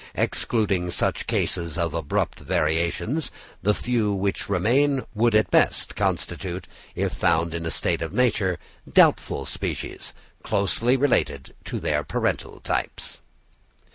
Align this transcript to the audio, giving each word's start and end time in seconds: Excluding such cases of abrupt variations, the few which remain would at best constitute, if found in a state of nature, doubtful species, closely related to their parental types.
Excluding 0.15 0.89
such 0.89 1.27
cases 1.27 1.77
of 1.77 1.93
abrupt 1.93 2.39
variations, 2.39 3.29
the 3.61 3.75
few 3.75 4.11
which 4.11 4.49
remain 4.49 5.05
would 5.13 5.35
at 5.35 5.51
best 5.51 5.95
constitute, 5.95 6.67
if 6.95 7.11
found 7.13 7.53
in 7.53 7.67
a 7.67 7.69
state 7.69 8.01
of 8.01 8.11
nature, 8.11 8.57
doubtful 8.91 9.45
species, 9.45 10.11
closely 10.41 10.97
related 10.97 11.53
to 11.65 11.79
their 11.79 12.03
parental 12.03 12.59
types. 12.61 13.19